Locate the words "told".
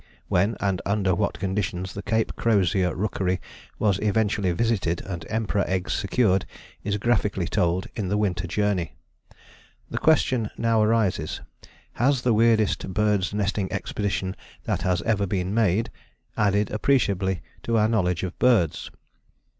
7.47-7.85